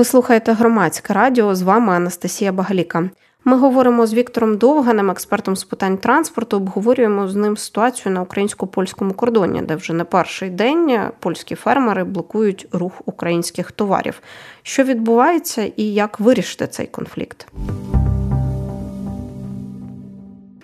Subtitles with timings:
[0.00, 1.54] Ви слухаєте громадське радіо.
[1.54, 3.10] З вами Анастасія Багаліка.
[3.44, 6.56] Ми говоримо з Віктором Довганим, експертом з питань транспорту.
[6.56, 12.04] Обговорюємо з ним ситуацію на українсько польському кордоні, де вже не перший день польські фермери
[12.04, 14.22] блокують рух українських товарів.
[14.62, 17.46] Що відбувається і як вирішити цей конфлікт?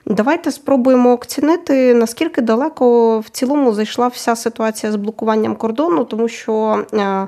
[0.07, 6.85] Давайте спробуємо оцінити, наскільки далеко в цілому зайшла вся ситуація з блокуванням кордону, тому що
[6.95, 7.27] е,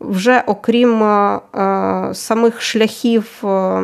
[0.00, 1.40] вже окрім е,
[2.14, 3.82] самих шляхів, е,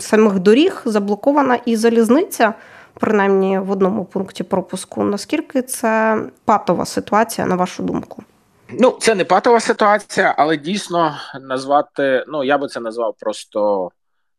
[0.00, 2.54] самих доріг, заблокована і залізниця,
[2.94, 5.04] принаймні в одному пункті пропуску.
[5.04, 8.22] Наскільки це патова ситуація, на вашу думку?
[8.70, 13.90] Ну, це не патова ситуація, але дійсно назвати, ну я би це назвав просто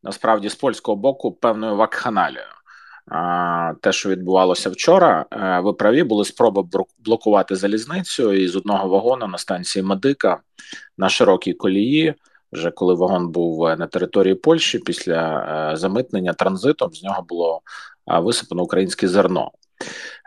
[0.03, 2.47] насправді з польського боку певною вакханалією
[3.81, 6.63] те, що відбувалося вчора, е, ви праві були спроби
[6.99, 10.39] блокувати залізницю і з одного вагона на станції Медика
[10.97, 12.15] на широкій колії.
[12.51, 15.39] Вже коли вагон був на території Польщі після
[15.73, 17.61] е, замитнення транзитом, з нього було
[18.07, 19.51] висипано українське зерно.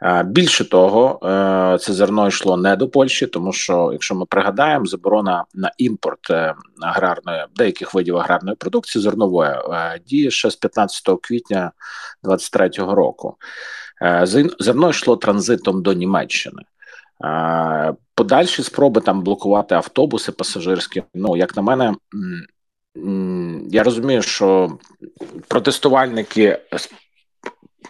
[0.02, 4.86] Е, більше того, е, це зерно йшло не до Польщі, тому що, якщо ми пригадаємо,
[4.86, 9.54] заборона на імпорт е, аграрної деяких видів аграрної продукції зернової
[10.06, 11.72] діє ще з 15 квітня
[12.22, 13.36] 2023 року.
[14.58, 16.62] Зерно йшло транзитом до Німеччини.
[18.14, 21.02] Подальші спроби там блокувати автобуси пасажирські.
[21.14, 21.94] Ну, як на мене,
[23.70, 24.78] я розумію, що
[25.48, 26.58] протестувальники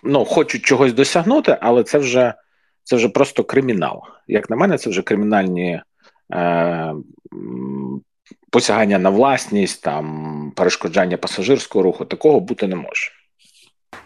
[0.02, 2.34] ну, хочуть чогось досягнути, але це вже
[2.84, 4.02] це вже просто кримінал.
[4.28, 5.80] Як на мене, це вже кримінальні
[6.32, 6.94] е,
[8.50, 12.04] посягання на власність, там перешкоджання пасажирського руху.
[12.04, 13.10] Такого бути не може.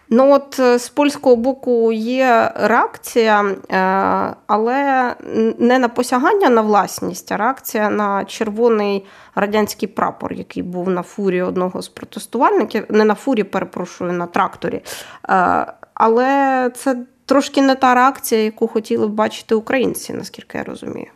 [0.09, 5.15] Ну от е, з польського боку є реакція, е, але
[5.59, 11.43] не на посягання на власність, а реакція на червоний радянський прапор, який був на фурі
[11.43, 14.83] одного з протестувальників, не на фурі, перепрошую, на тракторі.
[15.29, 21.09] Е, але це трошки не та реакція, яку хотіли б бачити українці, наскільки я розумію.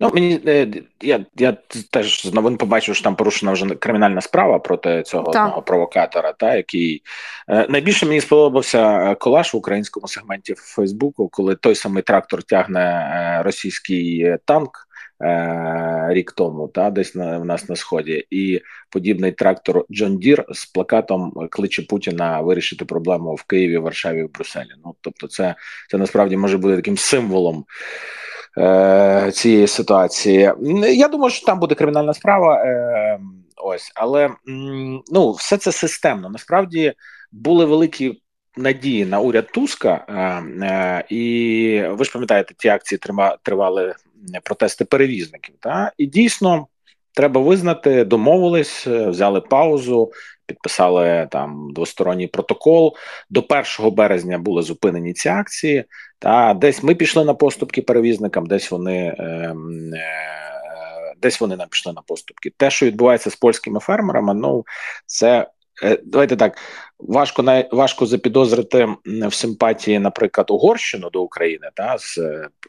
[0.00, 0.68] Ну мені е,
[1.02, 1.56] я я
[1.90, 5.44] теж з новин побачив, що там порушена вже кримінальна справа проти цього так.
[5.44, 7.02] одного провокатора, та який
[7.48, 13.42] е, найбільше мені сподобався колаж в українському сегменті Фейсбуку, коли той самий трактор тягне е,
[13.42, 14.70] російський танк.
[16.08, 20.66] Рік тому, та десь на в нас на сході, і подібний трактор Джон Дір з
[20.66, 24.70] плакатом кличе Путіна вирішити проблему в Києві, Варшаві, в Брюсселі.
[24.84, 25.54] Ну тобто, це
[25.90, 27.64] це насправді може бути таким символом
[28.58, 30.52] е, цієї ситуації.
[30.94, 32.64] Я думаю, що там буде кримінальна справа.
[32.64, 33.18] Е,
[33.56, 34.30] Ось, але
[35.12, 36.30] ну, все це системно.
[36.30, 36.92] Насправді
[37.32, 38.20] були великі.
[38.56, 42.98] Надії на уряд Туска, е, і ви ж пам'ятаєте, ті акції
[43.42, 43.94] тривали
[44.44, 45.54] протести перевізників.
[45.60, 45.92] Та?
[45.98, 46.66] І дійсно
[47.14, 50.12] треба визнати, домовились, взяли паузу,
[50.46, 52.96] підписали там двосторонній протокол.
[53.30, 53.44] До
[53.80, 55.84] 1 березня були зупинені ці акції.
[56.24, 59.16] Та десь ми пішли на поступки перевізникам, десь вони.
[59.18, 59.22] Е,
[59.94, 62.52] е, Десь вони нам пішли на поступки.
[62.56, 64.64] Те, що відбувається з польськими фермерами, ну
[65.06, 65.48] це
[65.84, 66.58] е, давайте так
[66.98, 72.18] важко най, важко запідозрити в симпатії, наприклад, Угорщину до України та з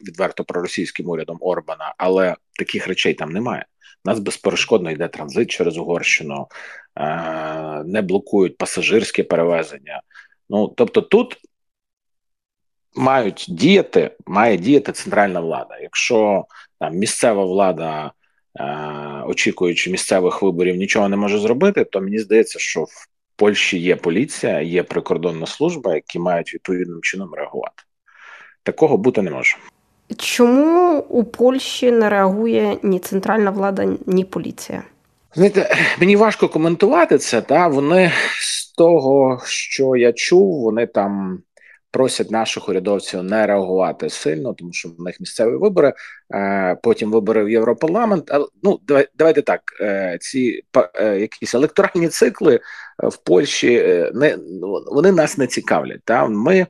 [0.08, 3.64] відверто проросійським урядом Орбана, але таких речей там немає.
[4.04, 6.46] У нас безперешкодно йде транзит через Угорщину,
[6.98, 10.00] е, не блокують пасажирське перевезення.
[10.50, 11.36] Ну тобто, тут
[12.96, 15.78] мають діяти, має діяти центральна влада.
[15.82, 16.44] Якщо
[16.80, 18.12] там місцева влада,
[18.60, 18.64] е,
[19.26, 24.60] очікуючи місцевих виборів, нічого не може зробити, то мені здається, що в Польщі є поліція,
[24.60, 27.82] є прикордонна служба, які мають відповідним чином реагувати.
[28.62, 29.56] Такого бути не може.
[30.18, 34.82] Чому у Польщі не реагує ні центральна влада, ні поліція?
[35.34, 37.42] Знаєте, мені важко коментувати це.
[37.42, 41.42] Та вони з того, що я чув, вони там
[41.96, 45.92] просять наших урядовців не реагувати сильно, тому що в них місцеві вибори,
[46.34, 48.30] е, потім вибори в Європарламент.
[48.62, 49.60] Ну давай, давайте так.
[49.80, 50.62] Е, ці
[50.94, 52.60] е, якісь електоральні цикли
[52.98, 53.70] в Польщі
[54.14, 54.38] не
[54.86, 56.00] вони нас не цікавлять.
[56.04, 56.66] Та ми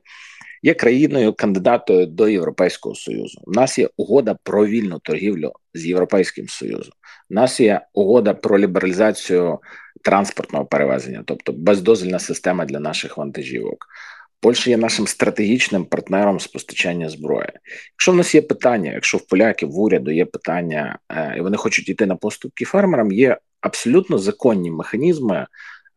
[0.62, 3.40] є країною кандидатою до Європейського союзу.
[3.44, 6.92] У нас є угода про вільну торгівлю з Європейським Союзом.
[7.30, 9.58] У нас є угода про лібералізацію
[10.02, 13.86] транспортного перевезення, тобто бездозвільна система для наших вантажівок.
[14.40, 17.48] Польща є нашим стратегічним партнером з постачання зброї.
[17.94, 21.56] Якщо в нас є питання, якщо в поляків в уряду є питання, е, і вони
[21.56, 25.46] хочуть йти на поступки фермерам, є абсолютно законні механізми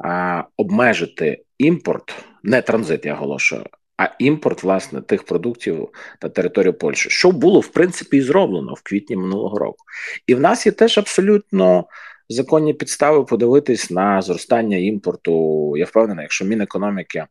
[0.05, 3.65] е, обмежити імпорт, не транзит, я оголошую,
[3.97, 5.89] а імпорт власне тих продуктів
[6.23, 9.85] на територію Польщі, що було в принципі і зроблено в квітні минулого року.
[10.27, 11.85] І в нас є теж абсолютно
[12.29, 15.73] законні підстави подивитись на зростання імпорту.
[15.77, 17.25] Я впевнений, якщо Мінекономіки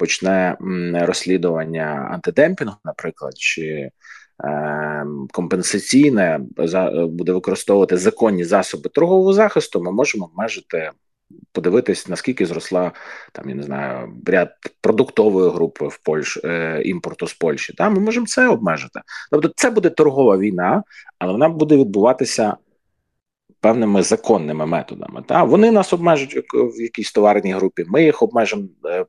[0.00, 0.56] почне
[0.94, 3.90] розслідування антидемпінгу, наприклад, чи
[4.44, 6.40] е, компенсаційне
[7.08, 10.90] буде використовувати законні засоби торгового захисту, ми можемо обмежити.
[11.52, 12.92] Подивитись, наскільки зросла
[13.32, 14.48] там, я не знаю, ряд
[14.80, 17.72] продуктової групи в Польщі е, імпорту з Польщі.
[17.72, 19.00] Та ми можемо це обмежити.
[19.30, 20.82] Тобто, це буде торгова війна,
[21.18, 22.56] але вона буде відбуватися
[23.60, 25.22] певними законними методами.
[25.26, 29.04] Та Вони нас обмежують в якійсь товарній групі, ми їх обмежимо е,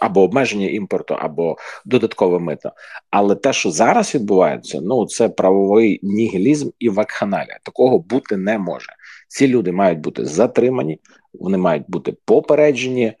[0.00, 2.72] або обмеження імпорту, або додаткове мито.
[3.10, 7.58] Але те, що зараз відбувається, ну це правовий нігілізм і вакханалія.
[7.62, 8.92] Такого бути не може.
[9.28, 10.98] Ці люди мають бути затримані,
[11.34, 13.12] вони мають бути попереджені.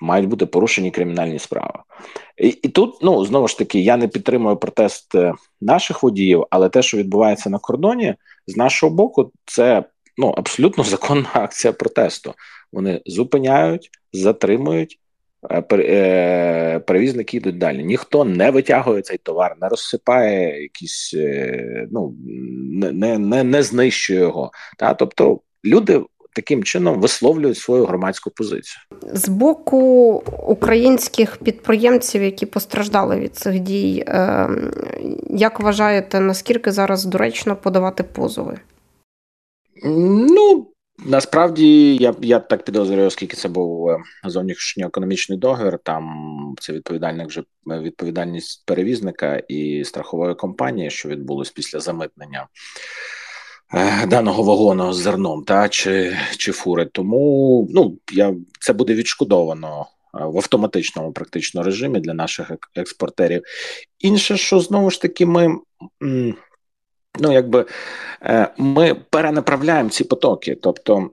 [0.00, 1.78] Мають бути порушені кримінальні справи,
[2.38, 6.68] і і тут ну знову ж таки я не підтримую протест е, наших водіїв, але
[6.68, 8.14] те, що відбувається на кордоні,
[8.46, 9.84] з нашого боку, це
[10.16, 12.34] ну абсолютно законна акція протесту.
[12.72, 14.99] Вони зупиняють, затримують.
[15.48, 17.84] Е, е, перевізники йдуть далі.
[17.84, 22.14] Ніхто не витягує цей товар, не розсипає якісь, е, ну
[22.92, 24.50] не не, не знищує його.
[24.78, 26.00] Та тобто люди
[26.32, 28.82] таким чином висловлюють свою громадську позицію
[29.12, 29.78] з боку
[30.46, 34.04] українських підприємців, які постраждали від цих дій.
[35.30, 38.58] Як вважаєте, наскільки зараз доречно подавати позови?
[39.84, 40.69] Ну
[41.04, 45.78] насправді я я так підозрюю, оскільки це був е, зовнішньоекономічний договір.
[45.78, 47.44] Там це відповідальник вже е,
[47.78, 52.46] відповідальність перевізника і страхової компанії, що відбулось після замитнення.
[53.74, 59.86] Е, даного вагону з зерном та чи чи фури, тому ну я це буде відшкодовано
[60.12, 63.42] в автоматичному практично режимі для наших експортерів.
[63.98, 65.56] Інше, що знову ж таки, ми
[67.18, 67.66] ну якби
[68.22, 71.10] е, ми перенаправляємо ці потоки, тобто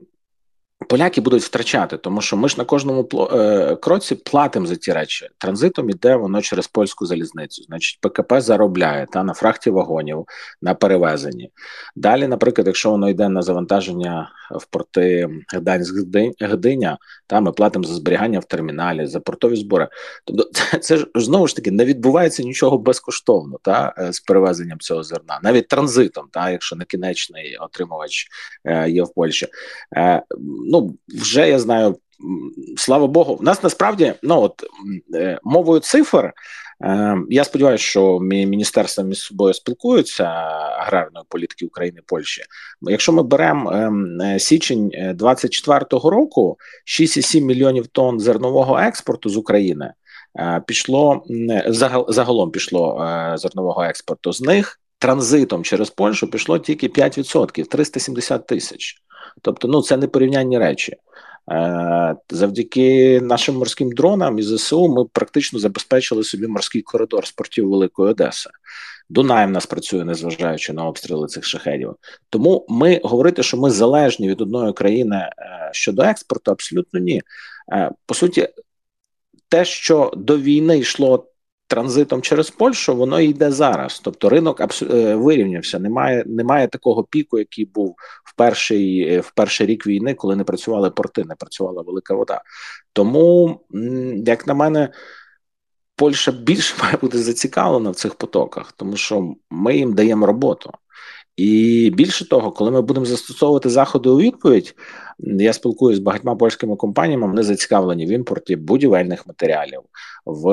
[0.79, 5.29] Поляки будуть втрачати, тому що ми ж на кожному е, кроці платимо за ті речі.
[5.37, 7.63] Транзитом іде воно через польську залізницю.
[7.63, 10.25] Значить, ПКП заробляє та на фрахті вагонів,
[10.61, 11.51] на перевезенні.
[11.95, 15.95] Далі, наприклад, якщо воно йде на завантаження в порти Гданськ
[16.41, 16.97] Гдиня,
[17.27, 19.87] та ми платимо за зберігання в терміналі, за портові збори.
[20.25, 24.79] Тобто, це, це ж знову ж таки не відбувається нічого безкоштовно та е, з перевезенням
[24.79, 28.27] цього зерна, навіть транзитом, та якщо не кінечний отримувач
[28.65, 29.47] е, є в Польщі
[30.67, 31.97] ну вже я знаю,
[32.77, 34.63] слава Богу, в нас насправді ну от
[35.13, 36.33] е, мовою цифр.
[36.83, 40.23] Е, я сподіваюся, що міністерства між собою спілкуються
[40.79, 42.41] аграрної політики України Польщі.
[42.81, 49.93] Якщо ми беремо ем, е, січень 24-го року, 6,7 мільйонів тонн зернового експорту з України
[50.67, 51.23] пішло
[52.07, 53.05] загалом пішло
[53.37, 54.33] зернового експорту.
[54.33, 59.01] З них транзитом через Польщу пішло тільки 5%, 370 тисяч.
[59.41, 60.97] Тобто, ну це не порівнянні речі.
[61.51, 67.69] Е, завдяки нашим морським дронам і ЗСУ ми практично забезпечили собі морський коридор з портів
[67.69, 68.49] Великої Одеси.
[69.09, 71.95] Дунай в нас працює, незважаючи на обстріли цих шахедів.
[72.29, 77.21] Тому ми говорити, що ми залежні від одної країни е, щодо експорту, абсолютно ні.
[77.73, 78.49] Е, по суті,
[79.49, 81.27] те, що до війни йшло
[81.67, 83.99] транзитом через Польщу, воно йде зараз.
[84.03, 85.79] Тобто ринок е, вирівнявся.
[85.79, 90.43] Немає немає такого піку, який був в перший е, в перший рік війни, коли не
[90.43, 92.41] працювали порти, не працювала велика вода.
[92.93, 93.59] Тому,
[94.25, 94.89] як на мене,
[95.95, 100.71] Польща більше має бути зацікавлена в цих потоках, тому що ми їм даємо роботу.
[101.37, 104.75] І більше того, коли ми будемо застосовувати заходи у відповідь,
[105.19, 107.27] я спілкуюся з багатьма польськими компаніями.
[107.27, 109.81] Вони зацікавлені в імпорті будівельних матеріалів
[110.25, 110.49] в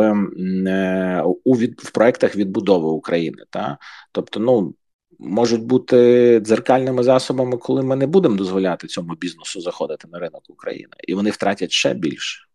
[0.67, 3.43] е, у від в проектах відбудови України.
[3.51, 3.79] Та
[4.13, 4.75] тобто, ну
[5.19, 10.93] можуть бути дзеркальними засобами, коли ми не будемо дозволяти цьому бізнесу заходити на ринок України,
[11.09, 12.47] і вони втратять ще більше.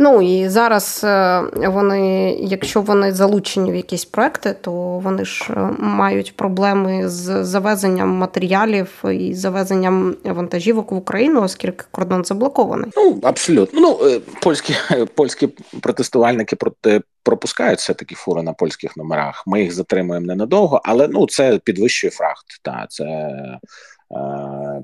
[0.00, 5.70] Ну і зараз е, вони, якщо вони залучені в якісь проекти, то вони ж е,
[5.78, 12.90] мають проблеми з завезенням матеріалів і завезенням вантажівок в Україну, оскільки кордон заблокований.
[12.96, 13.80] Ну абсолютно.
[13.80, 14.74] Ну е, польські
[15.14, 15.48] польські
[15.80, 19.44] протестувальники проти пропускають все таки фури на польських номерах.
[19.46, 22.46] Ми їх затримуємо ненадовго, але ну це підвищує фрахт.
[22.62, 23.32] Та це.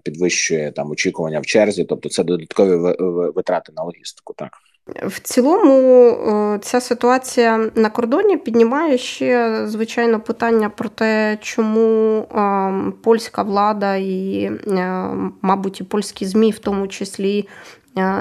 [0.02, 2.94] Підвищує там очікування в черзі, тобто це додаткові
[3.34, 4.34] витрати на логістику.
[4.36, 4.50] Так
[4.86, 12.72] в цілому, е, ця ситуація на кордоні піднімає ще звичайно питання про те, чому е,
[13.02, 15.08] польська влада і, е,
[15.42, 17.48] мабуть, і польські змі, в тому числі,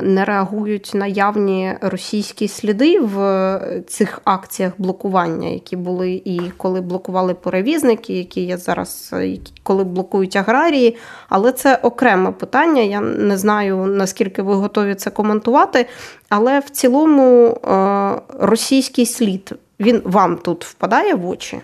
[0.02, 7.34] не реагують на явні російські сліди в цих акціях блокування, які були і коли блокували
[7.34, 9.16] перевізники, які є зараз,
[9.64, 10.98] коли блокують аграрії.
[11.30, 12.82] Але це окреме питання.
[12.82, 15.86] Я не знаю наскільки ви готові це коментувати.
[16.30, 21.60] Але в цілому е, російський слід він вам тут впадає в очі.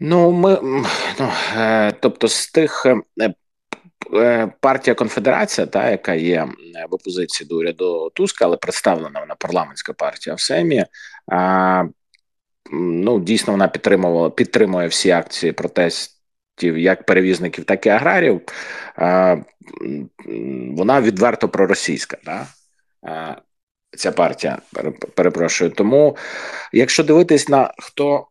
[0.00, 0.58] Ну, ми
[1.20, 2.86] ну, е, тобто з тих
[3.20, 3.34] Е,
[4.60, 6.48] партія Конфедерація, та яка є
[6.90, 10.84] в опозиції до уряду Туска, але представлена вона парламентська партія в Семі.
[12.72, 18.40] Ну дійсно вона підтримувала підтримує всі акції протестів, як перевізників, так і аграрів.
[20.76, 22.16] Вона відверто проросійська.
[22.24, 22.46] Да?
[23.96, 24.58] Ця партія
[25.14, 25.70] перепрошую.
[25.70, 26.16] Тому,
[26.72, 28.26] якщо дивитись на хто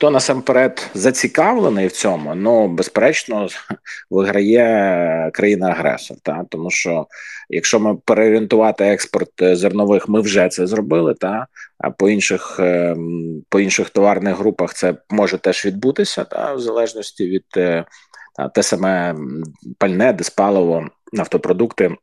[0.00, 3.48] Хто насамперед зацікавлений в цьому, ну безперечно,
[4.10, 6.16] виграє країна-агресор.
[6.22, 7.06] Та тому що
[7.50, 11.14] якщо ми переорієнтувати експорт е, зернових, ми вже це зробили.
[11.14, 11.46] Та
[11.78, 17.26] а по інших ем, по інших товарних групах це може теж відбутися, та в залежності
[17.26, 17.84] від е,
[18.36, 19.14] та, те саме
[19.78, 21.96] пальне, диспаливо, нафтопродукти.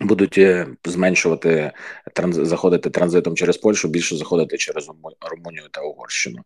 [0.00, 1.72] Будуть е, зменшувати
[2.14, 4.90] транз заходити транзитом через Польщу, більше заходити через
[5.30, 6.38] Румунію та Угорщину.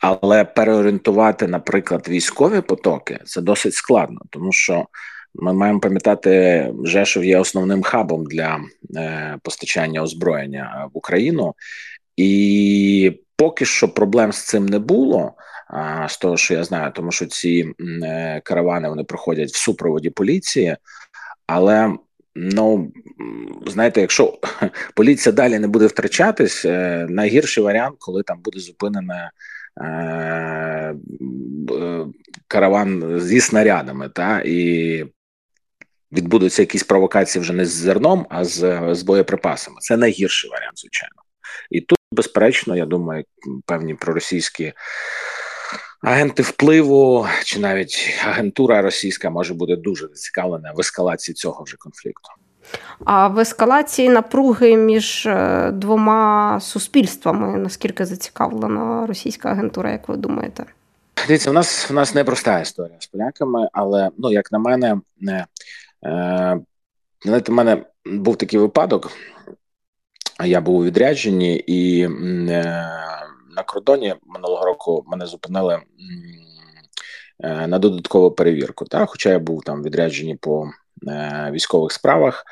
[0.00, 4.86] Але переорієнтувати, наприклад, військові потоки це досить складно, тому що
[5.34, 8.60] ми маємо пам'ятати, Жешов є основним хабом для
[8.96, 11.54] е, постачання озброєння в Україну,
[12.16, 15.32] і поки що проблем з цим не було.
[15.68, 17.72] А, з того, що я знаю, тому що ці
[18.02, 20.76] е, каравани вони проходять в супроводі поліції,
[21.46, 21.94] але
[22.34, 22.92] ну
[23.66, 24.38] знаєте, якщо
[24.94, 29.55] поліція далі не буде втрачатись, е, найгірший варіант, коли там буде зупинена Е,
[32.48, 35.04] караван зі снарядами, та і
[36.12, 39.76] відбудуться якісь провокації вже не з зерном, а з, з боєприпасами.
[39.80, 41.14] Це найгірший варіант, звичайно.
[41.70, 43.24] І тут, безперечно, я думаю,
[43.66, 44.72] певні проросійські.
[46.02, 52.28] Агенти впливу чи навіть агентура російська може бути дуже зацікавлена в ескалації цього вже конфлікту.
[53.04, 60.64] А в ескалації напруги між е, двома суспільствами наскільки зацікавлена російська агентура, як ви думаєте?
[61.28, 65.46] Дивіться, у нас у нас непроста історія з поляками, але ну як на мене, не
[66.06, 66.60] е,
[67.22, 69.10] знаєте, в мене був такий випадок.
[70.44, 72.08] Я був у відрядженні, і е,
[73.56, 75.80] на кордоні минулого року мене зупинили
[77.40, 78.84] е, на додаткову перевірку.
[78.84, 79.06] Та?
[79.06, 80.70] Хоча я був там відряджені по
[81.52, 82.44] військових справах.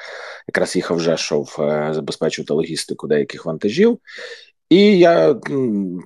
[0.49, 3.99] Якраз їхав вже шов е, забезпечувати логістику деяких вантажів.
[4.69, 5.37] І я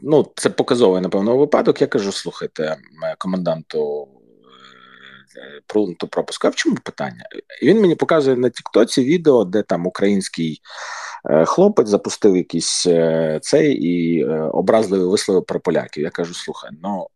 [0.02, 1.80] ну це показовий напевно випадок.
[1.80, 2.76] Я кажу: слухайте,
[3.18, 4.09] коменданту
[5.37, 7.25] е, пункту пропуску, а в чому питання?
[7.62, 10.61] І він мені показує на Тіктоці відео, де там український
[11.45, 12.83] хлопець запустив якийсь
[13.40, 16.04] цей і образливі вислови про поляків.
[16.04, 17.07] Я кажу: слухай, ну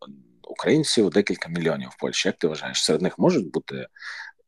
[0.52, 2.28] українців декілька мільйонів в Польщі.
[2.28, 3.86] Як ти вважаєш, серед них можуть бути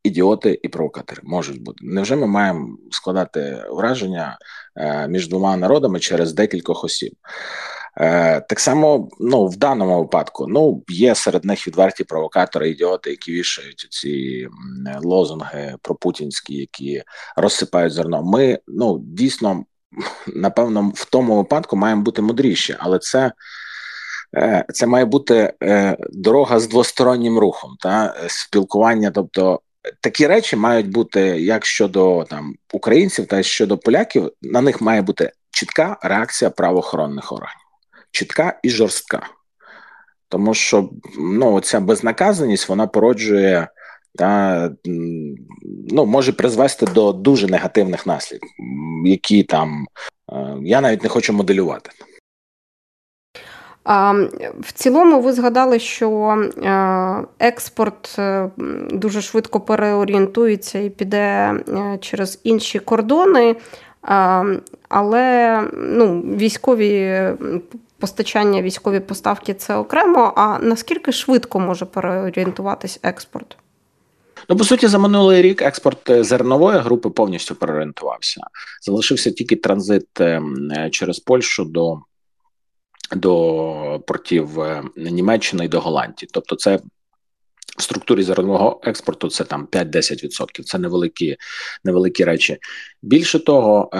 [0.04, 1.78] ідіоти і провокатори можуть бути.
[1.82, 4.38] Невже ми маємо складати враження
[4.76, 7.14] е, між двома народами через декількох осіб?
[7.96, 13.32] Е, так само, ну в даному випадку, ну є серед них відверті провокатори, ідіоти, які
[13.32, 14.46] вішають ці
[15.02, 17.02] лозунги пропутінські, які
[17.36, 18.22] розсипають зерно.
[18.22, 19.64] Ми ну дійсно
[20.26, 23.32] напевно в тому випадку маємо бути мудріші, але це.
[24.36, 25.52] Е, це має бути
[26.12, 29.60] дорога з двостороннім рухом, та спілкування, тобто
[30.00, 34.30] такі речі мають бути як щодо там українців, та щодо поляків.
[34.42, 37.66] На них має бути чітка реакція правоохоронних органів,
[38.10, 39.28] чітка і жорстка.
[40.28, 43.68] Тому що ну, ця безнаказаність вона породжує
[44.14, 44.70] та
[45.88, 48.50] ну, може призвести до дуже негативних наслідків,
[49.04, 49.86] які там
[50.32, 51.90] е, я навіть не хочу моделювати.
[54.60, 56.10] В цілому, ви згадали, що
[56.56, 58.50] е, експорт е,
[58.90, 63.56] дуже швидко переорієнтується і піде е, через інші кордони,
[64.88, 67.22] але ну, військові
[67.98, 70.32] постачання, військові поставки це окремо.
[70.36, 73.56] А наскільки швидко може переорієнтуватись експорт?
[74.48, 78.40] Ну, по суті, за минулий рік експорт зернової групи повністю переорієнтувався.
[78.82, 80.06] Залишився тільки транзит
[80.90, 81.98] через Польщу до
[83.12, 86.28] до портів е, Німеччини і до Голландії.
[86.32, 86.78] Тобто, це
[87.78, 90.62] в структурі зернового експорту це там 5-10%.
[90.64, 91.36] Це невеликі
[91.84, 92.58] невеликі речі.
[93.02, 93.98] Більше того, е,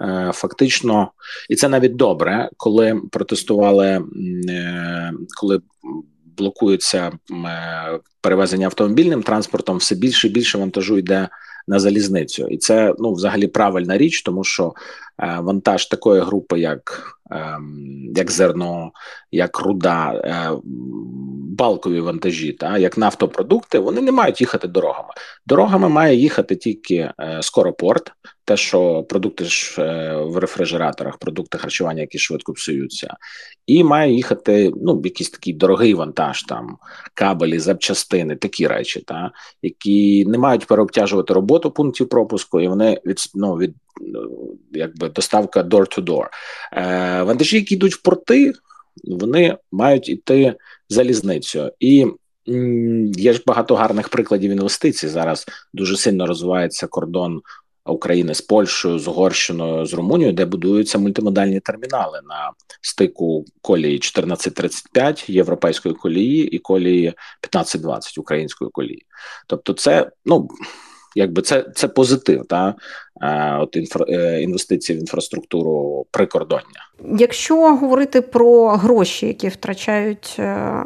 [0.00, 1.12] е, фактично,
[1.48, 4.04] і це навіть добре, коли протестували,
[5.40, 5.60] коли
[6.36, 7.12] блокується
[8.20, 11.28] перевезення автомобільним транспортом, все більше і більше вантажу йде
[11.68, 14.72] на залізницю, і це ну взагалі правильна річ, тому що
[15.22, 17.58] е, вантаж такої групи, як е,
[18.16, 18.90] як зерно,
[19.32, 20.50] як руда, е,
[21.58, 25.08] балкові вантажі, та як нафтопродукти, вони не мають їхати дорогами.
[25.46, 28.12] Дорогами має їхати тільки е, скоропорт,
[28.48, 33.16] те, що продукти ж е, в рефрижераторах, продукти харчування, які швидко псуються,
[33.66, 36.76] і має їхати ну якийсь такий дорогий вантаж, там
[37.14, 39.30] кабелі, запчастини, такі речі, та
[39.62, 43.74] які не мають переобтяжувати роботу пунктів пропуску, і вони від ну, від
[44.72, 46.26] якби доставка door-to-door.
[46.72, 48.52] Е, Вантажі, які йдуть в порти,
[49.04, 50.54] вони мають іти
[50.88, 51.72] залізницею.
[51.80, 52.06] І
[53.16, 55.08] є ж багато гарних прикладів інвестицій.
[55.08, 57.42] Зараз дуже сильно розвивається кордон
[57.92, 62.52] України з Польщею, з Угорщиною, з Румунією, де будуються мультимодальні термінали на
[62.82, 69.06] стику колії 1435 європейської колії і колії 1520 української колії.
[69.46, 70.48] Тобто, це ну
[71.14, 72.74] якби це це позитив, та
[73.60, 76.88] от інфра, е, інвестиції в інфраструктуру прикордоння.
[77.18, 80.82] Якщо говорити про гроші, які втрачають е,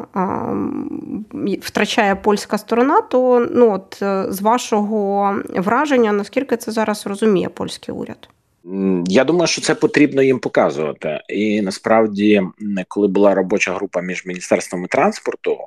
[1.61, 7.95] втрачає польська сторона, то ну от е, з вашого враження, наскільки це зараз розуміє польський
[7.95, 8.29] уряд?
[9.07, 11.21] Я думаю, що це потрібно їм показувати.
[11.29, 12.41] І насправді,
[12.87, 15.57] коли була робоча група між міністерством транспорту,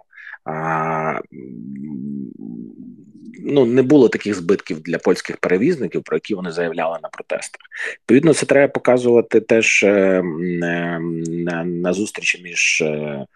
[3.40, 7.60] ну не було таких збитків для польських перевізників, про які вони заявляли на протестах.
[8.00, 10.22] Відповідно, це треба показувати теж е, е,
[11.28, 12.82] на, на зустрічі між.
[12.86, 13.26] Е,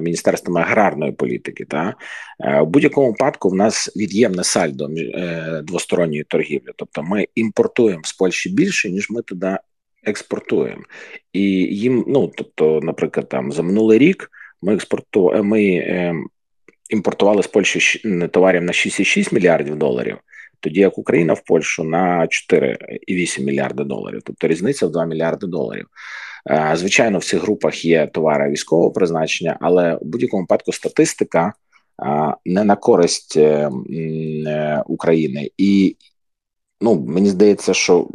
[0.00, 1.94] Міністерством аграрної політики, та
[2.62, 4.88] у будь-якому випадку в нас від'ємне сальдо
[5.62, 6.70] двосторонньої торгівлі.
[6.76, 9.58] Тобто ми імпортуємо з Польщі більше, ніж ми туди
[10.04, 10.82] експортуємо,
[11.32, 14.30] і їм, ну тобто, наприклад, там за минулий рік
[14.62, 15.82] ми експортували, ми
[16.90, 17.98] імпортували з Польщі
[18.32, 20.18] товарів на 6,6 мільярдів доларів,
[20.60, 25.86] тоді як Україна в Польщу на 4,8 мільярди доларів, тобто різниця в 2 мільярди доларів.
[26.50, 31.52] Е, звичайно, в цих групах є товари військового призначення, але в будь-якому випадку статистика
[32.02, 33.70] е, не на користь е,
[34.86, 35.96] України і.
[36.80, 38.08] Ну, мені здається, що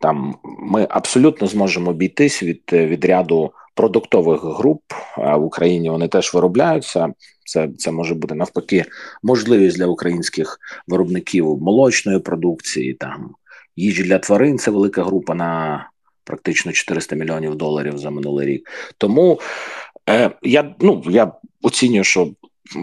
[0.00, 4.82] там ми абсолютно зможемо обійтись від від ряду продуктових груп
[5.16, 5.90] в Україні.
[5.90, 7.08] Вони теж виробляються.
[7.48, 8.84] Це це може бути навпаки
[9.22, 13.34] можливість для українських виробників молочної продукції, там
[13.76, 14.58] їжі для тварин.
[14.58, 15.90] Це велика група на
[16.24, 18.70] практично 400 мільйонів доларів за минулий рік.
[18.98, 19.40] Тому
[20.08, 21.32] е, я ну я
[21.62, 22.30] оцінюю, що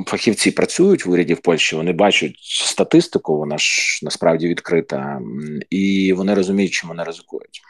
[0.08, 1.76] фахівці працюють в уряді в Польщі.
[1.76, 5.22] Вони бачать статистику, вона ж насправді відкрита,
[5.70, 7.62] і вони розуміють, чому не ризикують.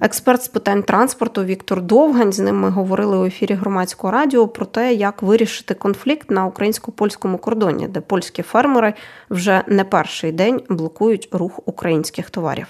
[0.00, 2.32] Експерт з питань транспорту Віктор Довгань.
[2.32, 7.38] З ним ми говорили у ефірі громадського радіо про те, як вирішити конфлікт на українсько-польському
[7.38, 8.94] кордоні, де польські фермери
[9.30, 12.66] вже не перший день блокують рух українських товарів.